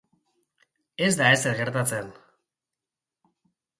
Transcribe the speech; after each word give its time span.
Ez 1.07 1.11
da 1.19 1.27
ezer 1.35 1.55
gertatzen. 1.59 2.11